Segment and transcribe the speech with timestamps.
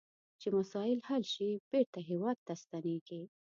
[0.39, 3.21] چې مسایل حل شي بیرته هیواد ته ستنیږي.